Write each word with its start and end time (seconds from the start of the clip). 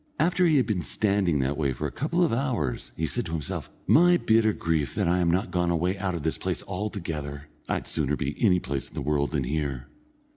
After 0.19 0.47
he 0.47 0.57
had 0.57 0.65
been 0.65 0.81
standing 0.81 1.37
that 1.41 1.57
way 1.57 1.73
for 1.73 1.85
a 1.85 1.91
couple 1.91 2.23
of 2.23 2.33
hours, 2.33 2.91
he 2.97 3.05
said 3.05 3.27
to 3.27 3.33
himself: 3.33 3.69
"My 3.85 4.17
bitter 4.17 4.51
grief 4.51 4.95
that 4.95 5.07
I 5.07 5.19
am 5.19 5.29
not 5.29 5.51
gone 5.51 5.69
away 5.69 5.95
out 5.95 6.15
of 6.15 6.23
this 6.23 6.39
place 6.39 6.63
altogether. 6.67 7.49
I'd 7.69 7.85
sooner 7.87 8.15
be 8.15 8.35
any 8.43 8.57
place 8.59 8.87
in 8.87 8.95
the 8.95 9.01
world 9.03 9.29
than 9.29 9.43
here. 9.43 9.89